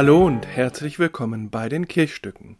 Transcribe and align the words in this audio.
Hallo 0.00 0.24
und 0.24 0.46
herzlich 0.46 1.00
willkommen 1.00 1.50
bei 1.50 1.68
den 1.68 1.88
Kirchstücken. 1.88 2.56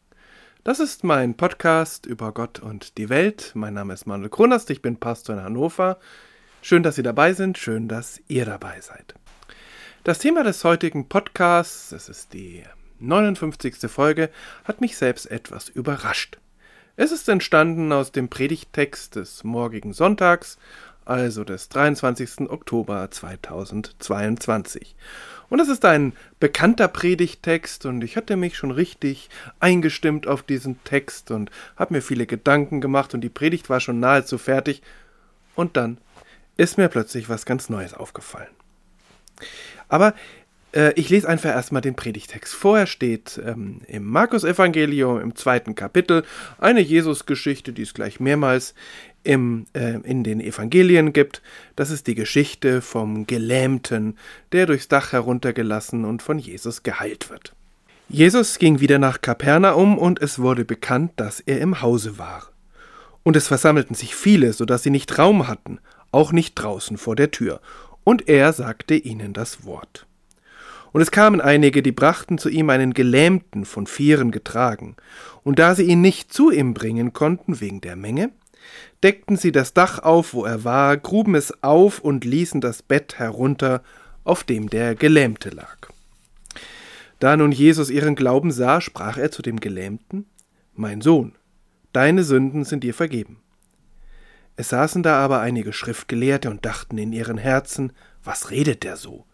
Das 0.64 0.80
ist 0.80 1.04
mein 1.04 1.36
Podcast 1.36 2.04
über 2.04 2.32
Gott 2.32 2.58
und 2.58 2.98
die 2.98 3.10
Welt. 3.10 3.52
Mein 3.54 3.74
Name 3.74 3.94
ist 3.94 4.08
Manuel 4.08 4.28
Kronast, 4.28 4.70
ich 4.70 4.82
bin 4.82 4.96
Pastor 4.96 5.36
in 5.36 5.44
Hannover. 5.44 5.98
Schön, 6.62 6.82
dass 6.82 6.96
Sie 6.96 7.04
dabei 7.04 7.34
sind, 7.34 7.56
schön, 7.56 7.86
dass 7.86 8.20
ihr 8.26 8.44
dabei 8.44 8.80
seid. 8.80 9.14
Das 10.02 10.18
Thema 10.18 10.42
des 10.42 10.64
heutigen 10.64 11.08
Podcasts, 11.08 11.92
es 11.92 12.08
ist 12.08 12.32
die 12.32 12.64
59. 12.98 13.88
Folge, 13.88 14.30
hat 14.64 14.80
mich 14.80 14.96
selbst 14.96 15.30
etwas 15.30 15.68
überrascht. 15.68 16.38
Es 16.96 17.12
ist 17.12 17.28
entstanden 17.28 17.92
aus 17.92 18.10
dem 18.10 18.28
Predigttext 18.28 19.14
des 19.14 19.44
morgigen 19.44 19.92
Sonntags, 19.92 20.58
also 21.04 21.44
des 21.44 21.68
23. 21.68 22.50
Oktober 22.50 23.08
2022. 23.08 24.96
Und 25.50 25.60
es 25.60 25.68
ist 25.68 25.84
ein 25.84 26.12
bekannter 26.40 26.88
Predigttext 26.88 27.86
und 27.86 28.02
ich 28.02 28.16
hatte 28.16 28.36
mich 28.36 28.56
schon 28.56 28.70
richtig 28.70 29.30
eingestimmt 29.60 30.26
auf 30.26 30.42
diesen 30.42 30.82
Text 30.84 31.30
und 31.30 31.50
habe 31.76 31.94
mir 31.94 32.02
viele 32.02 32.26
Gedanken 32.26 32.80
gemacht 32.80 33.14
und 33.14 33.22
die 33.22 33.30
Predigt 33.30 33.70
war 33.70 33.80
schon 33.80 34.00
nahezu 34.00 34.36
fertig 34.36 34.82
und 35.54 35.76
dann 35.76 35.98
ist 36.56 36.76
mir 36.76 36.88
plötzlich 36.88 37.28
was 37.28 37.46
ganz 37.46 37.70
Neues 37.70 37.94
aufgefallen. 37.94 38.50
Aber 39.88 40.14
äh, 40.78 40.92
ich 40.94 41.10
lese 41.10 41.28
einfach 41.28 41.50
erstmal 41.50 41.82
den 41.82 41.96
Predigtext. 41.96 42.54
Vorher 42.54 42.86
steht 42.86 43.40
ähm, 43.44 43.80
im 43.88 44.04
Markus-Evangelium 44.04 45.20
im 45.20 45.34
zweiten 45.34 45.74
Kapitel 45.74 46.24
eine 46.58 46.80
Jesus-Geschichte, 46.80 47.72
die 47.72 47.82
es 47.82 47.94
gleich 47.94 48.20
mehrmals 48.20 48.74
im, 49.24 49.66
äh, 49.74 49.98
in 50.04 50.22
den 50.22 50.40
Evangelien 50.40 51.12
gibt. 51.12 51.42
Das 51.74 51.90
ist 51.90 52.06
die 52.06 52.14
Geschichte 52.14 52.80
vom 52.80 53.26
Gelähmten, 53.26 54.16
der 54.52 54.66
durchs 54.66 54.88
Dach 54.88 55.12
heruntergelassen 55.12 56.04
und 56.04 56.22
von 56.22 56.38
Jesus 56.38 56.84
geheilt 56.84 57.28
wird. 57.28 57.54
Jesus 58.08 58.58
ging 58.58 58.80
wieder 58.80 58.98
nach 58.98 59.20
Kapernaum 59.20 59.98
und 59.98 60.22
es 60.22 60.38
wurde 60.38 60.64
bekannt, 60.64 61.12
dass 61.16 61.40
er 61.40 61.60
im 61.60 61.82
Hause 61.82 62.18
war. 62.18 62.50
Und 63.22 63.36
es 63.36 63.48
versammelten 63.48 63.94
sich 63.94 64.14
viele, 64.14 64.54
so 64.54 64.64
dass 64.64 64.84
sie 64.84 64.90
nicht 64.90 65.18
Raum 65.18 65.48
hatten, 65.48 65.80
auch 66.12 66.32
nicht 66.32 66.54
draußen 66.54 66.96
vor 66.96 67.16
der 67.16 67.30
Tür. 67.30 67.60
Und 68.04 68.28
er 68.28 68.54
sagte 68.54 68.94
ihnen 68.94 69.34
das 69.34 69.66
Wort. 69.66 70.07
Und 70.92 71.00
es 71.00 71.10
kamen 71.10 71.40
einige, 71.40 71.82
die 71.82 71.92
brachten 71.92 72.38
zu 72.38 72.48
ihm 72.48 72.70
einen 72.70 72.94
Gelähmten 72.94 73.64
von 73.64 73.86
Vieren 73.86 74.30
getragen. 74.30 74.96
Und 75.44 75.58
da 75.58 75.74
sie 75.74 75.84
ihn 75.84 76.00
nicht 76.00 76.32
zu 76.32 76.50
ihm 76.50 76.74
bringen 76.74 77.12
konnten 77.12 77.60
wegen 77.60 77.80
der 77.80 77.96
Menge, 77.96 78.30
deckten 79.02 79.36
sie 79.36 79.52
das 79.52 79.74
Dach 79.74 79.98
auf, 80.00 80.34
wo 80.34 80.44
er 80.44 80.64
war, 80.64 80.96
gruben 80.96 81.34
es 81.34 81.62
auf 81.62 82.00
und 82.00 82.24
ließen 82.24 82.60
das 82.60 82.82
Bett 82.82 83.18
herunter, 83.18 83.82
auf 84.24 84.44
dem 84.44 84.68
der 84.68 84.94
Gelähmte 84.94 85.50
lag. 85.50 85.76
Da 87.18 87.36
nun 87.36 87.52
Jesus 87.52 87.90
ihren 87.90 88.14
Glauben 88.14 88.50
sah, 88.50 88.80
sprach 88.80 89.16
er 89.16 89.30
zu 89.30 89.42
dem 89.42 89.58
Gelähmten, 89.58 90.26
Mein 90.74 91.00
Sohn, 91.00 91.34
deine 91.92 92.22
Sünden 92.22 92.64
sind 92.64 92.84
dir 92.84 92.94
vergeben. 92.94 93.40
Es 94.56 94.70
saßen 94.70 95.02
da 95.02 95.18
aber 95.24 95.40
einige 95.40 95.72
Schriftgelehrte 95.72 96.50
und 96.50 96.64
dachten 96.64 96.98
in 96.98 97.12
ihren 97.12 97.38
Herzen, 97.38 97.92
was 98.24 98.50
redet 98.50 98.82
der 98.82 98.96
so? 98.96 99.24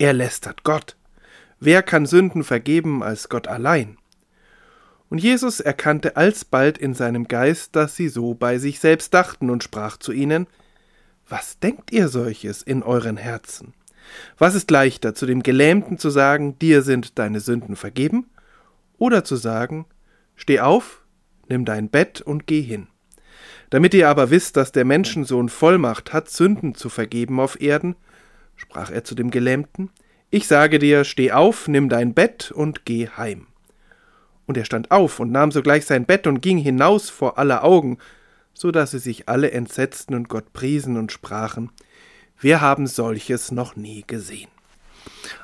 Er 0.00 0.14
lästert 0.14 0.64
Gott. 0.64 0.96
Wer 1.58 1.82
kann 1.82 2.06
Sünden 2.06 2.42
vergeben 2.42 3.02
als 3.02 3.28
Gott 3.28 3.46
allein? 3.46 3.98
Und 5.10 5.18
Jesus 5.18 5.60
erkannte 5.60 6.16
alsbald 6.16 6.78
in 6.78 6.94
seinem 6.94 7.28
Geist, 7.28 7.76
dass 7.76 7.96
sie 7.96 8.08
so 8.08 8.32
bei 8.32 8.56
sich 8.56 8.80
selbst 8.80 9.12
dachten 9.12 9.50
und 9.50 9.62
sprach 9.62 9.98
zu 9.98 10.12
ihnen, 10.12 10.46
Was 11.28 11.58
denkt 11.58 11.92
ihr 11.92 12.08
solches 12.08 12.62
in 12.62 12.82
euren 12.82 13.18
Herzen? 13.18 13.74
Was 14.38 14.54
ist 14.54 14.70
leichter, 14.70 15.14
zu 15.14 15.26
dem 15.26 15.42
Gelähmten 15.42 15.98
zu 15.98 16.08
sagen, 16.08 16.58
dir 16.58 16.80
sind 16.80 17.18
deine 17.18 17.40
Sünden 17.40 17.76
vergeben, 17.76 18.30
oder 18.96 19.22
zu 19.22 19.36
sagen, 19.36 19.84
Steh 20.34 20.60
auf, 20.60 21.02
nimm 21.50 21.66
dein 21.66 21.90
Bett 21.90 22.22
und 22.22 22.46
geh 22.46 22.62
hin. 22.62 22.86
Damit 23.68 23.92
ihr 23.92 24.08
aber 24.08 24.30
wisst, 24.30 24.56
dass 24.56 24.72
der 24.72 24.86
Menschensohn 24.86 25.50
Vollmacht 25.50 26.14
hat, 26.14 26.30
Sünden 26.30 26.74
zu 26.74 26.88
vergeben 26.88 27.38
auf 27.38 27.60
Erden, 27.60 27.96
sprach 28.60 28.90
er 28.90 29.04
zu 29.04 29.14
dem 29.14 29.30
Gelähmten, 29.30 29.90
ich 30.28 30.46
sage 30.46 30.78
dir, 30.78 31.04
steh 31.04 31.32
auf, 31.32 31.66
nimm 31.66 31.88
dein 31.88 32.14
Bett 32.14 32.52
und 32.52 32.84
geh 32.84 33.08
heim. 33.08 33.46
Und 34.46 34.56
er 34.56 34.64
stand 34.64 34.90
auf 34.90 35.18
und 35.18 35.32
nahm 35.32 35.50
sogleich 35.50 35.86
sein 35.86 36.04
Bett 36.04 36.26
und 36.26 36.40
ging 36.42 36.58
hinaus 36.58 37.08
vor 37.08 37.38
aller 37.38 37.64
Augen, 37.64 37.98
so 38.52 38.70
dass 38.70 38.92
sie 38.92 38.98
sich 38.98 39.28
alle 39.28 39.50
entsetzten 39.50 40.14
und 40.14 40.28
Gott 40.28 40.52
priesen 40.52 40.98
und 40.98 41.10
sprachen, 41.10 41.72
wir 42.38 42.60
haben 42.60 42.86
solches 42.86 43.50
noch 43.50 43.76
nie 43.76 44.04
gesehen. 44.06 44.50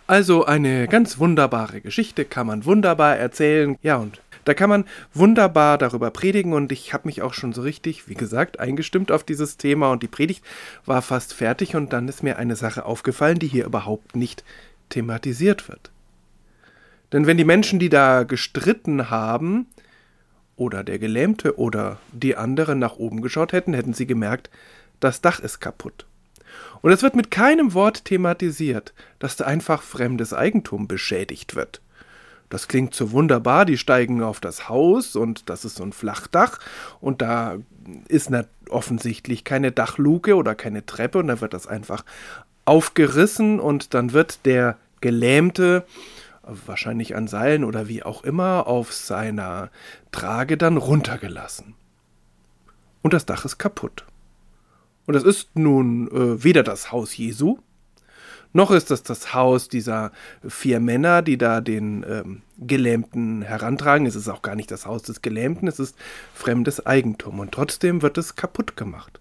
Also 0.06 0.44
eine 0.44 0.86
ganz 0.88 1.18
wunderbare 1.18 1.80
Geschichte, 1.80 2.24
kann 2.24 2.46
man 2.46 2.64
wunderbar 2.64 3.16
erzählen. 3.16 3.76
Ja, 3.82 3.96
und 3.96 4.20
da 4.44 4.54
kann 4.54 4.70
man 4.70 4.84
wunderbar 5.12 5.76
darüber 5.78 6.10
predigen 6.10 6.52
und 6.52 6.70
ich 6.70 6.92
habe 6.92 7.08
mich 7.08 7.22
auch 7.22 7.34
schon 7.34 7.52
so 7.52 7.62
richtig, 7.62 8.08
wie 8.08 8.14
gesagt, 8.14 8.60
eingestimmt 8.60 9.10
auf 9.10 9.24
dieses 9.24 9.56
Thema 9.56 9.90
und 9.90 10.04
die 10.04 10.08
Predigt 10.08 10.44
war 10.84 11.02
fast 11.02 11.34
fertig 11.34 11.74
und 11.74 11.92
dann 11.92 12.06
ist 12.06 12.22
mir 12.22 12.36
eine 12.36 12.54
Sache 12.54 12.84
aufgefallen, 12.84 13.40
die 13.40 13.48
hier 13.48 13.64
überhaupt 13.64 14.14
nicht 14.14 14.44
thematisiert 14.88 15.68
wird. 15.68 15.90
Denn 17.12 17.26
wenn 17.26 17.36
die 17.36 17.44
Menschen, 17.44 17.80
die 17.80 17.88
da 17.88 18.22
gestritten 18.22 19.10
haben, 19.10 19.66
oder 20.56 20.82
der 20.82 20.98
Gelähmte 20.98 21.58
oder 21.58 21.98
die 22.12 22.36
anderen 22.36 22.78
nach 22.78 22.96
oben 22.96 23.20
geschaut 23.20 23.52
hätten, 23.52 23.74
hätten 23.74 23.92
sie 23.92 24.06
gemerkt, 24.06 24.50
das 25.00 25.20
Dach 25.20 25.40
ist 25.40 25.60
kaputt. 25.60 26.06
Und 26.82 26.92
es 26.92 27.02
wird 27.02 27.16
mit 27.16 27.30
keinem 27.30 27.74
Wort 27.74 28.04
thematisiert, 28.04 28.94
dass 29.18 29.36
da 29.36 29.44
einfach 29.44 29.82
fremdes 29.82 30.32
Eigentum 30.32 30.86
beschädigt 30.86 31.56
wird. 31.56 31.80
Das 32.48 32.68
klingt 32.68 32.94
so 32.94 33.10
wunderbar, 33.10 33.64
die 33.64 33.76
steigen 33.76 34.22
auf 34.22 34.38
das 34.38 34.68
Haus 34.68 35.16
und 35.16 35.50
das 35.50 35.64
ist 35.64 35.76
so 35.76 35.82
ein 35.82 35.92
Flachdach 35.92 36.58
und 37.00 37.20
da 37.22 37.56
ist 38.08 38.30
offensichtlich 38.68 39.42
keine 39.42 39.72
Dachluke 39.72 40.36
oder 40.36 40.54
keine 40.54 40.86
Treppe 40.86 41.18
und 41.18 41.26
da 41.26 41.40
wird 41.40 41.54
das 41.54 41.66
einfach 41.66 42.04
aufgerissen 42.64 43.58
und 43.58 43.94
dann 43.94 44.12
wird 44.12 44.46
der 44.46 44.76
Gelähmte 45.00 45.84
wahrscheinlich 46.42 47.16
an 47.16 47.26
Seilen 47.26 47.64
oder 47.64 47.88
wie 47.88 48.04
auch 48.04 48.22
immer, 48.22 48.66
auf 48.66 48.92
seiner 48.92 49.70
Trage 50.12 50.56
dann 50.56 50.76
runtergelassen. 50.76 51.74
Und 53.02 53.12
das 53.12 53.26
Dach 53.26 53.44
ist 53.44 53.58
kaputt. 53.58 54.04
Und 55.06 55.14
das 55.14 55.22
ist 55.22 55.56
nun 55.56 56.08
äh, 56.08 56.42
weder 56.42 56.62
das 56.62 56.92
Haus 56.92 57.16
Jesu, 57.16 57.58
noch 58.52 58.70
ist 58.70 58.90
das 58.90 59.02
das 59.02 59.34
Haus 59.34 59.68
dieser 59.68 60.12
vier 60.46 60.80
Männer, 60.80 61.20
die 61.20 61.36
da 61.36 61.60
den 61.60 62.04
ähm, 62.08 62.42
Gelähmten 62.58 63.42
herantragen. 63.42 64.06
Es 64.06 64.16
ist 64.16 64.28
auch 64.28 64.40
gar 64.40 64.54
nicht 64.54 64.70
das 64.70 64.86
Haus 64.86 65.02
des 65.02 65.20
Gelähmten, 65.20 65.68
es 65.68 65.78
ist 65.78 65.94
fremdes 66.32 66.86
Eigentum. 66.86 67.38
Und 67.38 67.52
trotzdem 67.52 68.00
wird 68.00 68.16
es 68.16 68.34
kaputt 68.34 68.76
gemacht. 68.76 69.20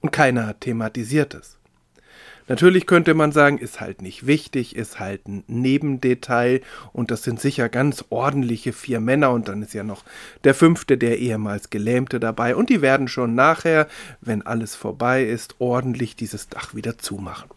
Und 0.00 0.12
keiner 0.12 0.58
thematisiert 0.60 1.34
es. 1.34 1.58
Natürlich 2.50 2.88
könnte 2.88 3.14
man 3.14 3.30
sagen, 3.30 3.58
ist 3.58 3.80
halt 3.80 4.02
nicht 4.02 4.26
wichtig, 4.26 4.74
ist 4.74 4.98
halt 4.98 5.28
ein 5.28 5.44
Nebendetail 5.46 6.62
und 6.92 7.12
das 7.12 7.22
sind 7.22 7.40
sicher 7.40 7.68
ganz 7.68 8.04
ordentliche 8.10 8.72
vier 8.72 8.98
Männer 8.98 9.30
und 9.30 9.46
dann 9.46 9.62
ist 9.62 9.72
ja 9.72 9.84
noch 9.84 10.02
der 10.42 10.54
fünfte, 10.54 10.98
der 10.98 11.20
ehemals 11.20 11.70
Gelähmte 11.70 12.18
dabei 12.18 12.56
und 12.56 12.68
die 12.68 12.82
werden 12.82 13.06
schon 13.06 13.36
nachher, 13.36 13.86
wenn 14.20 14.42
alles 14.42 14.74
vorbei 14.74 15.22
ist, 15.22 15.60
ordentlich 15.60 16.16
dieses 16.16 16.48
Dach 16.48 16.74
wieder 16.74 16.98
zumachen. 16.98 17.50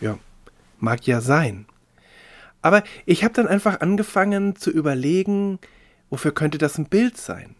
Ja, 0.00 0.18
mag 0.80 1.06
ja 1.06 1.20
sein. 1.20 1.66
Aber 2.62 2.82
ich 3.04 3.22
habe 3.22 3.32
dann 3.32 3.46
einfach 3.46 3.78
angefangen 3.80 4.56
zu 4.56 4.72
überlegen, 4.72 5.60
wofür 6.10 6.32
könnte 6.32 6.58
das 6.58 6.78
ein 6.78 6.86
Bild 6.86 7.16
sein? 7.16 7.54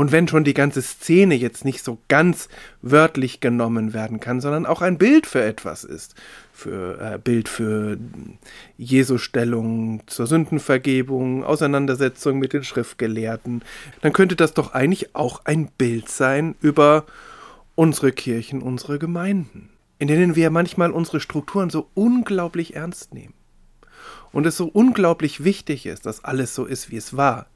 Und 0.00 0.12
wenn 0.12 0.26
schon 0.26 0.44
die 0.44 0.54
ganze 0.54 0.80
Szene 0.80 1.34
jetzt 1.34 1.66
nicht 1.66 1.84
so 1.84 1.98
ganz 2.08 2.48
wörtlich 2.80 3.40
genommen 3.40 3.92
werden 3.92 4.18
kann, 4.18 4.40
sondern 4.40 4.64
auch 4.64 4.80
ein 4.80 4.96
Bild 4.96 5.26
für 5.26 5.44
etwas 5.44 5.84
ist, 5.84 6.14
für 6.54 6.98
äh, 6.98 7.18
Bild 7.18 7.50
für 7.50 7.98
Jesu 8.78 9.18
Stellung 9.18 10.00
zur 10.06 10.26
Sündenvergebung, 10.26 11.44
Auseinandersetzung 11.44 12.38
mit 12.38 12.54
den 12.54 12.64
Schriftgelehrten, 12.64 13.60
dann 14.00 14.14
könnte 14.14 14.36
das 14.36 14.54
doch 14.54 14.72
eigentlich 14.72 15.14
auch 15.14 15.44
ein 15.44 15.66
Bild 15.76 16.08
sein 16.08 16.54
über 16.62 17.04
unsere 17.74 18.10
Kirchen, 18.10 18.62
unsere 18.62 18.98
Gemeinden, 18.98 19.68
in 19.98 20.08
denen 20.08 20.34
wir 20.34 20.48
manchmal 20.48 20.92
unsere 20.92 21.20
Strukturen 21.20 21.68
so 21.68 21.90
unglaublich 21.92 22.74
ernst 22.74 23.12
nehmen. 23.12 23.34
Und 24.32 24.46
es 24.46 24.56
so 24.56 24.64
unglaublich 24.64 25.44
wichtig 25.44 25.84
ist, 25.84 26.06
dass 26.06 26.24
alles 26.24 26.54
so 26.54 26.64
ist, 26.64 26.90
wie 26.90 26.96
es 26.96 27.18
war. 27.18 27.48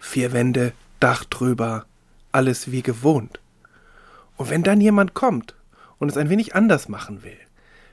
Vier 0.00 0.32
Wände, 0.32 0.72
Dach 1.00 1.24
drüber, 1.24 1.86
alles 2.32 2.70
wie 2.70 2.82
gewohnt. 2.82 3.40
Und 4.36 4.50
wenn 4.50 4.62
dann 4.62 4.80
jemand 4.80 5.14
kommt 5.14 5.54
und 5.98 6.10
es 6.10 6.16
ein 6.16 6.30
wenig 6.30 6.54
anders 6.54 6.88
machen 6.88 7.22
will, 7.22 7.36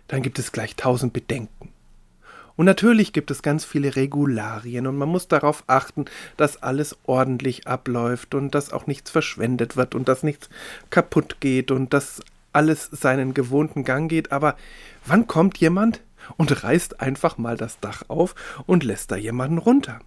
dann 0.08 0.22
gibt 0.22 0.40
es 0.40 0.52
gleich 0.52 0.76
tausend 0.76 1.14
Bedenken. 1.14 1.74
Und 2.56 2.66
natürlich 2.66 3.14
gibt 3.14 3.30
es 3.30 3.44
ganz 3.44 3.66
viele 3.66 3.96
Regularien 3.96 4.88
und 4.88 4.98
man 4.98 5.10
muss 5.10 5.28
darauf 5.28 5.64
achten, 5.68 6.06
dass 6.38 6.64
alles 6.64 6.98
ordentlich 7.04 7.68
abläuft 7.68 8.34
und 8.34 8.56
dass 8.56 8.74
auch 8.74 8.88
nichts 8.88 9.12
verschwendet 9.12 9.78
wird 9.78 9.94
und 9.94 10.08
dass 10.08 10.24
nichts 10.24 10.50
kaputt 10.90 11.38
geht 11.40 11.70
und 11.70 11.94
dass 11.94 12.22
alles 12.54 12.86
seinen 12.86 13.36
gewohnten 13.36 13.84
Gang 13.84 14.10
geht. 14.10 14.32
Aber 14.32 14.58
wann 15.06 15.28
kommt 15.28 15.60
jemand 15.60 16.02
und 16.36 16.64
reißt 16.64 17.00
einfach 17.00 17.38
mal 17.38 17.58
das 17.58 17.80
Dach 17.80 18.04
auf 18.08 18.34
und 18.66 18.84
lässt 18.84 19.12
da 19.12 19.16
jemanden 19.16 19.60
runter. 19.60 20.00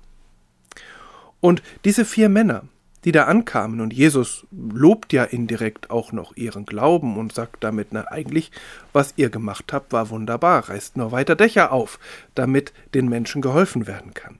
Und 1.40 1.62
diese 1.84 2.04
vier 2.04 2.28
Männer, 2.28 2.64
die 3.04 3.12
da 3.12 3.24
ankamen, 3.24 3.80
und 3.80 3.92
Jesus 3.92 4.46
lobt 4.50 5.12
ja 5.12 5.24
indirekt 5.24 5.90
auch 5.90 6.12
noch 6.12 6.36
ihren 6.36 6.66
Glauben 6.66 7.16
und 7.16 7.32
sagt 7.32 7.64
damit, 7.64 7.88
na 7.92 8.08
eigentlich, 8.08 8.50
was 8.92 9.14
ihr 9.16 9.30
gemacht 9.30 9.72
habt, 9.72 9.92
war 9.92 10.10
wunderbar, 10.10 10.68
reißt 10.68 10.96
nur 10.96 11.12
weiter 11.12 11.34
Dächer 11.34 11.72
auf, 11.72 11.98
damit 12.34 12.72
den 12.94 13.08
Menschen 13.08 13.42
geholfen 13.42 13.86
werden 13.86 14.12
kann. 14.14 14.38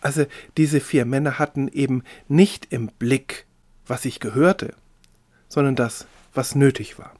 Also 0.00 0.26
diese 0.56 0.80
vier 0.80 1.04
Männer 1.04 1.38
hatten 1.38 1.68
eben 1.68 2.02
nicht 2.28 2.68
im 2.70 2.88
Blick, 2.88 3.46
was 3.86 4.04
ich 4.04 4.20
gehörte, 4.20 4.74
sondern 5.48 5.76
das, 5.76 6.06
was 6.34 6.54
nötig 6.54 6.98
war. 6.98 7.12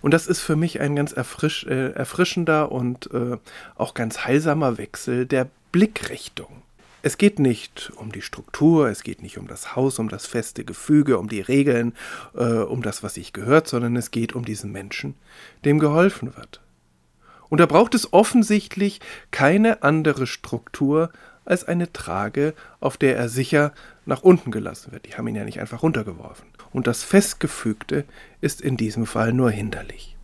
Und 0.00 0.12
das 0.12 0.26
ist 0.26 0.40
für 0.40 0.56
mich 0.56 0.80
ein 0.80 0.96
ganz 0.96 1.12
erfrisch, 1.12 1.64
äh, 1.66 1.92
erfrischender 1.92 2.72
und 2.72 3.10
äh, 3.12 3.36
auch 3.74 3.94
ganz 3.94 4.24
heilsamer 4.24 4.78
Wechsel 4.78 5.26
der 5.26 5.48
Blickrichtung. 5.72 6.62
Es 7.00 7.16
geht 7.16 7.38
nicht 7.38 7.92
um 7.94 8.10
die 8.10 8.22
Struktur, 8.22 8.88
es 8.88 9.04
geht 9.04 9.22
nicht 9.22 9.38
um 9.38 9.46
das 9.46 9.76
Haus, 9.76 10.00
um 10.00 10.08
das 10.08 10.26
feste 10.26 10.64
Gefüge, 10.64 11.18
um 11.18 11.28
die 11.28 11.40
Regeln, 11.40 11.94
äh, 12.34 12.42
um 12.42 12.82
das, 12.82 13.04
was 13.04 13.14
sich 13.14 13.32
gehört, 13.32 13.68
sondern 13.68 13.94
es 13.94 14.10
geht 14.10 14.34
um 14.34 14.44
diesen 14.44 14.72
Menschen, 14.72 15.14
dem 15.64 15.78
geholfen 15.78 16.36
wird. 16.36 16.60
Und 17.48 17.58
da 17.58 17.66
braucht 17.66 17.94
es 17.94 18.12
offensichtlich 18.12 19.00
keine 19.30 19.82
andere 19.82 20.26
Struktur 20.26 21.10
als 21.44 21.64
eine 21.64 21.92
Trage, 21.92 22.52
auf 22.80 22.96
der 22.96 23.16
er 23.16 23.28
sicher 23.28 23.72
nach 24.04 24.22
unten 24.22 24.50
gelassen 24.50 24.92
wird. 24.92 25.06
Die 25.06 25.14
haben 25.14 25.28
ihn 25.28 25.36
ja 25.36 25.44
nicht 25.44 25.60
einfach 25.60 25.82
runtergeworfen. 25.82 26.48
Und 26.72 26.86
das 26.86 27.04
Festgefügte 27.04 28.04
ist 28.40 28.60
in 28.60 28.76
diesem 28.76 29.06
Fall 29.06 29.32
nur 29.32 29.50
hinderlich. 29.50 30.17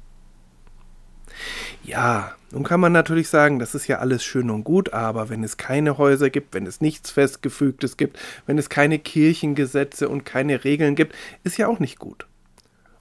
Ja, 1.85 2.33
nun 2.51 2.65
kann 2.65 2.81
man 2.81 2.93
natürlich 2.93 3.29
sagen, 3.29 3.59
das 3.59 3.75
ist 3.75 3.87
ja 3.89 3.99
alles 3.99 4.25
schön 4.25 4.49
und 4.49 4.65
gut, 4.65 4.95
aber 4.95 5.29
wenn 5.29 5.45
es 5.45 5.59
keine 5.59 5.99
Häuser 5.99 6.31
gibt, 6.31 6.55
wenn 6.55 6.67
es 6.67 6.81
nichts 6.81 7.11
Festgefügtes 7.11 7.97
gibt, 7.97 8.19
wenn 8.47 8.57
es 8.57 8.71
keine 8.71 8.99
Kirchengesetze 8.99 10.09
und 10.09 10.25
keine 10.25 10.65
Regeln 10.65 10.95
gibt, 10.95 11.15
ist 11.43 11.59
ja 11.59 11.69
auch 11.69 11.81
nicht 11.81 11.99
gut. 11.99 12.27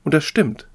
Und 0.04 0.14
das 0.14 0.26
stimmt. 0.26 0.68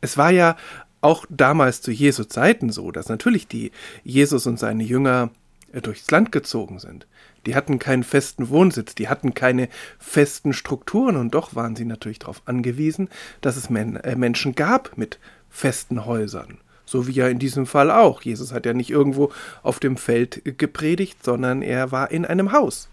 Es 0.00 0.16
war 0.16 0.30
ja 0.30 0.56
auch 1.00 1.26
damals 1.28 1.82
zu 1.82 1.90
Jesu 1.90 2.24
Zeiten 2.24 2.70
so, 2.70 2.92
dass 2.92 3.08
natürlich 3.08 3.48
die 3.48 3.72
Jesus 4.04 4.46
und 4.46 4.58
seine 4.58 4.84
Jünger 4.84 5.30
äh, 5.72 5.80
durchs 5.80 6.10
Land 6.10 6.32
gezogen 6.32 6.78
sind. 6.78 7.06
Die 7.44 7.54
hatten 7.54 7.78
keinen 7.78 8.02
festen 8.02 8.48
Wohnsitz, 8.48 8.94
die 8.94 9.08
hatten 9.08 9.34
keine 9.34 9.68
festen 9.98 10.52
Strukturen 10.52 11.16
und 11.16 11.34
doch 11.34 11.54
waren 11.54 11.76
sie 11.76 11.84
natürlich 11.84 12.18
darauf 12.18 12.42
angewiesen, 12.46 13.08
dass 13.40 13.56
es 13.56 13.70
Men 13.70 13.96
äh, 13.96 14.16
Menschen 14.16 14.54
gab 14.54 14.96
mit 14.96 15.18
festen 15.50 16.04
Häusern. 16.06 16.58
So 16.84 17.06
wie 17.06 17.12
ja 17.12 17.28
in 17.28 17.38
diesem 17.38 17.66
Fall 17.66 17.90
auch. 17.90 18.22
Jesus 18.22 18.52
hat 18.52 18.64
ja 18.64 18.72
nicht 18.72 18.90
irgendwo 18.90 19.32
auf 19.62 19.80
dem 19.80 19.96
Feld 19.96 20.42
gepredigt, 20.58 21.24
sondern 21.24 21.62
er 21.62 21.90
war 21.90 22.10
in 22.10 22.24
einem 22.24 22.52
Haus 22.52 22.88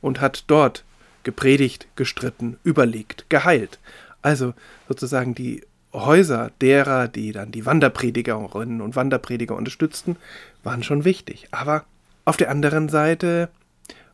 und 0.00 0.20
hat 0.20 0.44
dort 0.46 0.84
gepredigt, 1.24 1.88
gestritten, 1.96 2.58
überlegt, 2.62 3.28
geheilt. 3.28 3.78
Also 4.22 4.54
sozusagen 4.88 5.34
die 5.34 5.62
Häuser 5.92 6.52
derer, 6.60 7.08
die 7.08 7.32
dann 7.32 7.52
die 7.52 7.66
Wanderpredigerinnen 7.66 8.80
und 8.80 8.96
Wanderprediger 8.96 9.56
unterstützten, 9.56 10.16
waren 10.62 10.82
schon 10.82 11.04
wichtig. 11.04 11.48
Aber 11.50 11.84
auf 12.24 12.36
der 12.36 12.50
anderen 12.50 12.88
Seite 12.88 13.48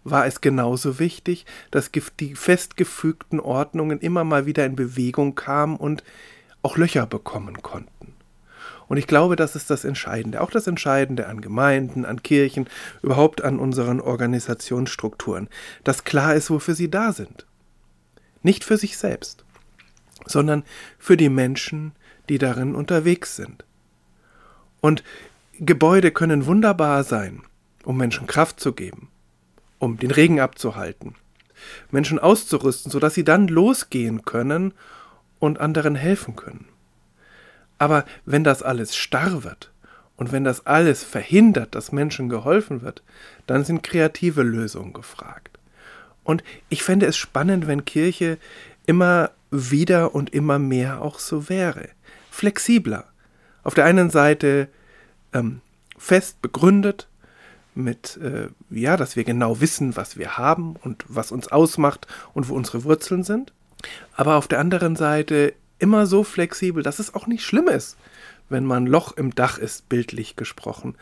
war 0.04 0.26
es 0.26 0.40
genauso 0.40 0.98
wichtig, 0.98 1.44
dass 1.70 1.90
die 2.18 2.34
festgefügten 2.34 3.40
Ordnungen 3.40 4.00
immer 4.00 4.24
mal 4.24 4.46
wieder 4.46 4.64
in 4.64 4.76
Bewegung 4.76 5.34
kamen 5.34 5.76
und 5.76 6.02
auch 6.68 6.76
Löcher 6.76 7.06
bekommen 7.06 7.62
konnten. 7.62 8.12
Und 8.88 8.98
ich 8.98 9.06
glaube, 9.06 9.36
das 9.36 9.56
ist 9.56 9.70
das 9.70 9.84
Entscheidende, 9.84 10.42
auch 10.42 10.50
das 10.50 10.66
Entscheidende 10.66 11.26
an 11.26 11.40
Gemeinden, 11.40 12.04
an 12.04 12.22
Kirchen, 12.22 12.68
überhaupt 13.02 13.42
an 13.42 13.58
unseren 13.58 14.00
Organisationsstrukturen, 14.02 15.48
dass 15.82 16.04
klar 16.04 16.34
ist, 16.34 16.50
wofür 16.50 16.74
sie 16.74 16.90
da 16.90 17.12
sind. 17.12 17.46
Nicht 18.42 18.64
für 18.64 18.76
sich 18.76 18.98
selbst, 18.98 19.46
sondern 20.26 20.62
für 20.98 21.16
die 21.16 21.30
Menschen, 21.30 21.92
die 22.28 22.36
darin 22.36 22.74
unterwegs 22.74 23.34
sind. 23.34 23.64
Und 24.82 25.02
Gebäude 25.58 26.10
können 26.10 26.44
wunderbar 26.44 27.02
sein, 27.02 27.44
um 27.84 27.96
Menschen 27.96 28.26
Kraft 28.26 28.60
zu 28.60 28.74
geben, 28.74 29.08
um 29.78 29.98
den 29.98 30.10
Regen 30.10 30.38
abzuhalten, 30.38 31.14
Menschen 31.90 32.18
auszurüsten, 32.18 32.92
sodass 32.92 33.14
sie 33.14 33.24
dann 33.24 33.48
losgehen 33.48 34.26
können 34.26 34.74
und 35.38 35.60
anderen 35.60 35.94
helfen 35.94 36.36
können. 36.36 36.66
Aber 37.78 38.04
wenn 38.24 38.44
das 38.44 38.62
alles 38.62 38.96
starr 38.96 39.44
wird 39.44 39.72
und 40.16 40.32
wenn 40.32 40.44
das 40.44 40.66
alles 40.66 41.04
verhindert, 41.04 41.74
dass 41.74 41.92
Menschen 41.92 42.28
geholfen 42.28 42.82
wird, 42.82 43.02
dann 43.46 43.64
sind 43.64 43.82
kreative 43.82 44.42
Lösungen 44.42 44.92
gefragt. 44.92 45.58
Und 46.24 46.42
ich 46.68 46.82
fände 46.82 47.06
es 47.06 47.16
spannend, 47.16 47.66
wenn 47.66 47.84
Kirche 47.84 48.38
immer 48.86 49.30
wieder 49.50 50.14
und 50.14 50.34
immer 50.34 50.58
mehr 50.58 51.00
auch 51.02 51.18
so 51.18 51.48
wäre. 51.48 51.88
Flexibler. 52.30 53.04
Auf 53.62 53.74
der 53.74 53.84
einen 53.84 54.10
Seite 54.10 54.68
ähm, 55.32 55.60
fest 55.96 56.42
begründet, 56.42 57.08
mit, 57.74 58.18
äh, 58.18 58.48
ja, 58.70 58.96
dass 58.96 59.14
wir 59.14 59.24
genau 59.24 59.60
wissen, 59.60 59.96
was 59.96 60.18
wir 60.18 60.36
haben 60.36 60.74
und 60.76 61.04
was 61.08 61.30
uns 61.30 61.48
ausmacht 61.48 62.06
und 62.34 62.48
wo 62.48 62.54
unsere 62.54 62.84
Wurzeln 62.84 63.22
sind. 63.22 63.52
Aber 64.14 64.36
auf 64.36 64.48
der 64.48 64.58
anderen 64.58 64.96
Seite 64.96 65.54
immer 65.78 66.06
so 66.06 66.24
flexibel, 66.24 66.82
dass 66.82 66.98
es 66.98 67.14
auch 67.14 67.26
nicht 67.26 67.44
schlimm 67.44 67.68
ist, 67.68 67.96
wenn 68.48 68.64
man 68.64 68.86
Loch 68.86 69.16
im 69.16 69.34
Dach 69.34 69.58
ist, 69.58 69.88
bildlich 69.88 70.36
gesprochen, 70.36 70.96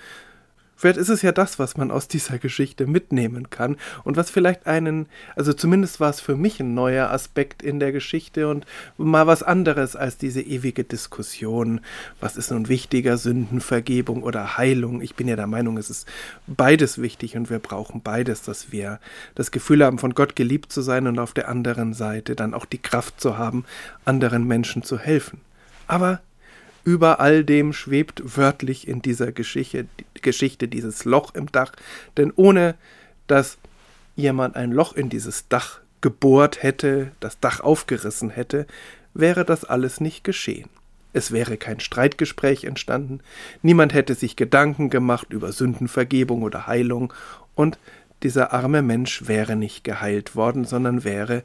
Vielleicht 0.76 0.98
ist 0.98 1.08
es 1.08 1.22
ja 1.22 1.32
das, 1.32 1.58
was 1.58 1.76
man 1.76 1.90
aus 1.90 2.06
dieser 2.06 2.38
Geschichte 2.38 2.86
mitnehmen 2.86 3.48
kann 3.48 3.76
und 4.04 4.16
was 4.18 4.30
vielleicht 4.30 4.66
einen, 4.66 5.06
also 5.34 5.54
zumindest 5.54 6.00
war 6.00 6.10
es 6.10 6.20
für 6.20 6.36
mich 6.36 6.60
ein 6.60 6.74
neuer 6.74 7.10
Aspekt 7.10 7.62
in 7.62 7.80
der 7.80 7.92
Geschichte 7.92 8.48
und 8.48 8.66
mal 8.98 9.26
was 9.26 9.42
anderes 9.42 9.96
als 9.96 10.18
diese 10.18 10.42
ewige 10.42 10.84
Diskussion, 10.84 11.80
was 12.20 12.36
ist 12.36 12.50
nun 12.50 12.68
wichtiger, 12.68 13.16
Sündenvergebung 13.16 14.22
oder 14.22 14.58
Heilung. 14.58 15.00
Ich 15.00 15.14
bin 15.14 15.28
ja 15.28 15.36
der 15.36 15.46
Meinung, 15.46 15.78
es 15.78 15.88
ist 15.88 16.06
beides 16.46 17.00
wichtig 17.00 17.36
und 17.36 17.48
wir 17.48 17.58
brauchen 17.58 18.02
beides, 18.02 18.42
dass 18.42 18.70
wir 18.70 19.00
das 19.34 19.50
Gefühl 19.50 19.82
haben, 19.82 19.98
von 19.98 20.14
Gott 20.14 20.36
geliebt 20.36 20.72
zu 20.72 20.82
sein 20.82 21.06
und 21.06 21.18
auf 21.18 21.32
der 21.32 21.48
anderen 21.48 21.94
Seite 21.94 22.36
dann 22.36 22.52
auch 22.52 22.66
die 22.66 22.78
Kraft 22.78 23.18
zu 23.18 23.38
haben, 23.38 23.64
anderen 24.04 24.46
Menschen 24.46 24.82
zu 24.82 24.98
helfen. 24.98 25.40
Aber 25.86 26.20
über 26.86 27.18
all 27.18 27.44
dem 27.44 27.72
schwebt 27.72 28.22
wörtlich 28.36 28.86
in 28.86 29.02
dieser 29.02 29.32
Geschichte, 29.32 29.86
Geschichte 30.14 30.68
dieses 30.68 31.04
Loch 31.04 31.34
im 31.34 31.50
Dach, 31.50 31.72
denn 32.16 32.32
ohne 32.34 32.76
dass 33.26 33.58
jemand 34.14 34.54
ein 34.54 34.70
Loch 34.70 34.94
in 34.94 35.08
dieses 35.10 35.48
Dach 35.48 35.80
gebohrt 36.00 36.62
hätte, 36.62 37.10
das 37.18 37.40
Dach 37.40 37.58
aufgerissen 37.58 38.30
hätte, 38.30 38.68
wäre 39.14 39.44
das 39.44 39.64
alles 39.64 40.00
nicht 40.00 40.22
geschehen. 40.22 40.70
Es 41.12 41.32
wäre 41.32 41.56
kein 41.56 41.80
Streitgespräch 41.80 42.62
entstanden, 42.62 43.18
niemand 43.62 43.92
hätte 43.92 44.14
sich 44.14 44.36
Gedanken 44.36 44.88
gemacht 44.88 45.32
über 45.32 45.50
Sündenvergebung 45.50 46.42
oder 46.42 46.68
Heilung, 46.68 47.12
und 47.56 47.80
dieser 48.22 48.52
arme 48.52 48.82
Mensch 48.82 49.26
wäre 49.26 49.56
nicht 49.56 49.82
geheilt 49.82 50.36
worden, 50.36 50.64
sondern 50.64 51.02
wäre 51.02 51.42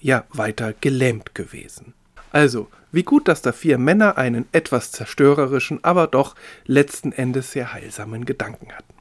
ja 0.00 0.24
weiter 0.30 0.72
gelähmt 0.80 1.34
gewesen. 1.34 1.92
Also, 2.32 2.68
wie 2.92 3.02
gut, 3.02 3.28
dass 3.28 3.42
da 3.42 3.52
vier 3.52 3.78
Männer 3.78 4.18
einen 4.18 4.46
etwas 4.52 4.92
zerstörerischen, 4.92 5.82
aber 5.82 6.06
doch 6.06 6.34
letzten 6.66 7.12
Endes 7.12 7.52
sehr 7.52 7.72
heilsamen 7.72 8.24
Gedanken 8.24 8.72
hatten. 8.72 8.94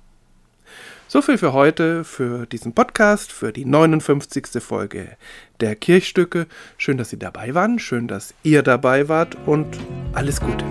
So 1.09 1.21
viel 1.21 1.37
für 1.37 1.53
heute, 1.53 2.03
für 2.03 2.45
diesen 2.45 2.73
Podcast, 2.73 3.31
für 3.31 3.53
die 3.53 3.63
59. 3.63 4.61
Folge 4.61 5.15
der 5.61 5.75
Kirchstücke. 5.77 6.47
Schön, 6.77 6.97
dass 6.97 7.09
Sie 7.09 7.19
dabei 7.19 7.53
waren, 7.53 7.79
schön, 7.79 8.09
dass 8.09 8.33
ihr 8.43 8.61
dabei 8.61 9.07
wart 9.07 9.37
und 9.45 9.77
alles 10.13 10.41
Gute. 10.41 10.65